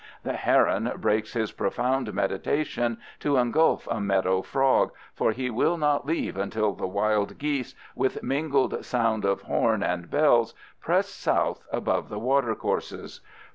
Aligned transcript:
The 0.23 0.33
heron 0.33 0.91
breaks 0.97 1.33
his 1.33 1.51
profound 1.51 2.11
meditation 2.11 2.97
to 3.19 3.37
engulf 3.37 3.87
a 3.87 4.01
meadow 4.01 4.41
frog, 4.41 4.91
for 5.13 5.31
he 5.31 5.51
will 5.51 5.77
not 5.77 6.07
leave 6.07 6.37
until 6.37 6.73
the 6.73 6.87
wild 6.87 7.37
geese 7.37 7.75
"with 7.93 8.23
mingled 8.23 8.83
sound 8.83 9.25
of 9.25 9.43
horn 9.43 9.83
and 9.83 10.09
bells" 10.09 10.55
press 10.79 11.07
south 11.07 11.63
above 11.71 12.09
the 12.09 12.17
watercourses. 12.17 13.21